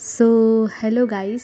[0.00, 0.26] So
[0.82, 1.42] hello guys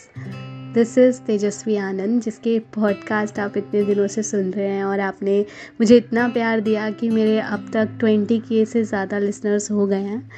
[0.74, 5.40] this is Tejaswi Anand जिसके podcast आप इतने दिनों से सुन रहे हैं और आपने
[5.80, 10.00] मुझे इतना प्यार दिया कि मेरे अब तक ट्वेंटी के से ज़्यादा लिसनर्स हो गए
[10.00, 10.30] हैं।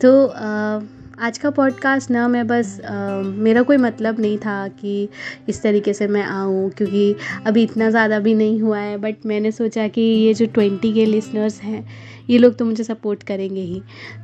[0.00, 0.26] तो
[1.20, 5.08] आज का पॉडकास्ट ना मैं बस आ, मेरा कोई मतलब नहीं था कि
[5.48, 7.16] इस तरीके से मैं आऊँ क्योंकि
[7.46, 11.06] अभी इतना ज़्यादा भी नहीं हुआ है बट मैंने सोचा कि ये जो ट्वेंटी के
[11.06, 11.84] लिसनर्स हैं
[12.30, 13.82] ये लोग तो मुझे सपोर्ट करेंगे ही।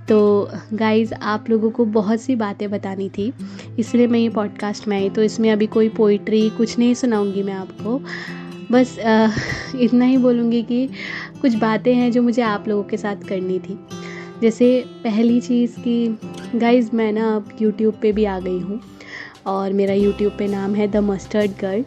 [0.08, 3.32] तो गाइज़ आप लोगों को बहुत सी बातें बतानी थी।
[3.78, 7.54] इसलिए मैं ये पॉडकास्ट में आई तो इसमें अभी कोई पोइट्री कुछ नहीं सुनाऊँगी मैं
[7.54, 8.00] आपको।
[8.72, 9.28] बस आ,
[9.80, 10.88] इतना ही बोलूँगी कि
[11.40, 13.78] कुछ बातें हैं जो मुझे आप लोगों के साथ करनी थी।
[14.42, 16.18] जैसे पहली चीज़ कि
[16.54, 18.80] गाइज़ मैं ना अब यूट्यूब पे भी आ गई हूँ।
[19.46, 21.84] और मेरा यूट्यूब पे नाम है द मस्टर्ड गर्ल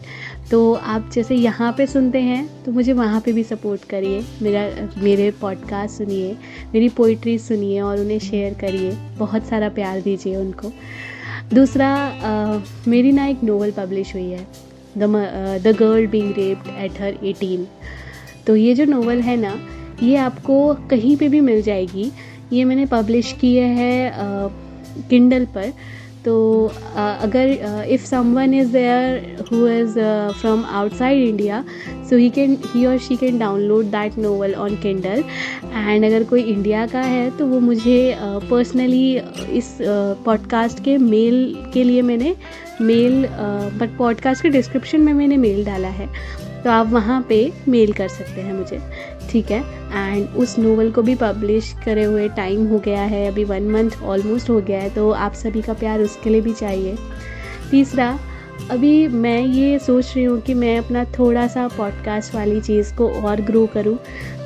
[0.52, 4.64] तो आप जैसे यहाँ पे सुनते हैं तो मुझे वहाँ पे भी सपोर्ट करिए। मेरा
[5.04, 6.36] मेरे पॉडकास्ट सुनिए
[6.74, 10.72] मेरी पोइट्री सुनिए और उन्हें शेयर करिए। बहुत सारा प्यार दीजिए उनको।
[11.54, 14.46] दूसरा आ, मेरी ना एक नोवेल पब्लिश हुई है
[14.98, 15.04] the
[15.64, 17.66] the girl being raped at her eighteen
[18.48, 19.54] तो ये जो नोवेल है ना
[20.04, 22.12] ये आपको कहीं पे भी मिल जाएगी।
[22.54, 24.12] ये मैंने पब्लिश किए हैं
[25.10, 25.74] किंडल पर।
[26.26, 27.48] तो अगर
[27.90, 30.00] if someone is there who is
[30.42, 31.64] from outside India
[32.10, 35.24] so he can he और she can download that novel on Kindle
[35.74, 39.78] and अगर कोई इंडिया का है तो वो मुझे पर्सनली uh, इस
[40.26, 42.36] पॉडकास्ट uh, के मेल के लिए मैंने
[42.82, 43.26] मेल
[43.80, 46.10] बट पॉडकास्ट के डिस्क्रिप्शन में मैंने मेल डाला है।
[46.64, 48.80] तो आप वहाँ पे मेल कर सकते हैं मुझे,
[49.30, 49.60] ठीक है?
[49.92, 54.02] एंड उस नोवेल को भी पब्लिश करे हुए टाइम हो गया है, अभी वन मंथ
[54.04, 56.98] ऑलमोस्ट हो गया है तो आप सभी का प्यार उसके लिए भी चाहिए।
[57.72, 58.18] तीसरा,
[58.72, 63.10] अभी मैं ये सोच रही हूँ कि मैं अपना थोड़ा सा पॉडकास्ट वाली चीज़ को
[63.22, 63.98] और ग्रो करूँ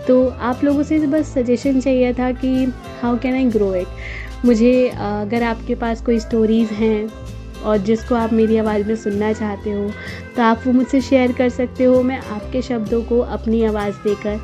[0.08, 2.54] तो आप लोगों से बस सजेशन चाहिए था कि
[3.02, 7.35] how can I grow it मुझे, अगर आपके पास कोई स्टोरीज़ हैं
[7.66, 9.90] और जिसको आप मेरी आवाज़ में सुनना चाहते हो
[10.36, 14.40] तो आप वो मुझसे शेयर कर सकते हो। मैं आपके शब्दों को अपनी आवाज़ देकर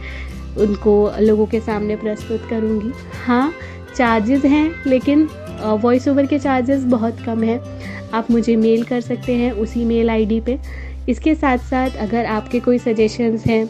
[0.59, 2.91] उनको लोगों के सामने प्रस्तुत करूँगी।
[3.25, 3.53] हाँ
[3.95, 5.27] चार्जेस हैं, लेकिन
[5.61, 7.59] वॉइस ओवर के चार्जेस बहुत कम हैं।
[8.11, 10.57] आप मुझे मेल कर सकते हैं उसी मेल आईडी पे।
[11.09, 13.69] इसके साथ साथ अगर आपके कोई सजेशंस हैं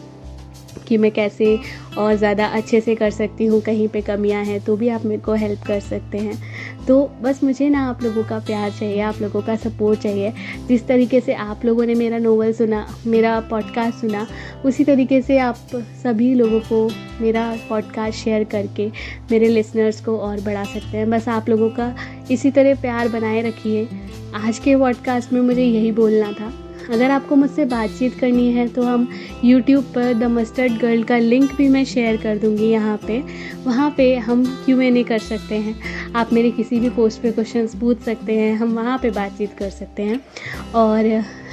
[0.88, 1.58] कि मैं कैसे
[1.98, 5.20] और ज़्यादा अच्छे से कर सकती हूँ, कहीं पे कमियाँ हैं तो भी आप मेरे
[5.22, 6.38] को हेल्प कर सकते हैं।
[6.88, 10.32] तो बस मुझे ना आप लोगों का प्यार चाहिए, आप लोगों का सपोर्ट चाहिए।
[10.68, 14.26] जिस तरीके से आप लोगों ने मेरा नोवेल सुना, मेरा पॉडकास्ट सुना,
[14.64, 18.88] उसी तरीके से आप सभी लोगों को मेरा पॉडकास्ट शेयर करके
[19.30, 21.94] मेरे लिसनर्स को और बढ़ा सकते हैं। बस आप लोगों का
[22.30, 23.88] इसी तरह प्यार बनाए रखिए।
[24.34, 26.52] आज के पॉडकास्ट में मुझे यही बोलना था।
[26.84, 29.08] अगर आपको मुझसे बातचीत करनी है तो हम
[29.44, 33.20] यूट्यूब पर द मस्टर्ड गर्ल का लिंक भी मैं शेयर कर दूँगी यहाँ पे।
[33.64, 35.74] वहाँ पे हम क्यू एन कर सकते हैं।
[36.12, 39.70] आप मेरे किसी भी पोस्ट पे क्वेश्चन पूछ सकते हैं, हम वहाँ पे बातचीत कर
[39.70, 40.20] सकते हैं।
[40.74, 41.04] और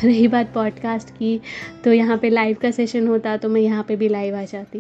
[0.04, 1.40] रही बात पॉडकास्ट की
[1.84, 4.80] तो यहाँ पे लाइव का सेशन होता तो मैं यहाँ पे भी लाइव आ जाती।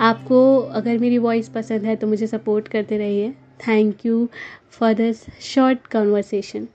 [0.00, 3.30] आपको अगर मेरी वॉइस पसंद है तो मुझे सपोर्ट करते रहिए।
[3.66, 4.28] Thank you
[4.72, 6.66] for this short conversation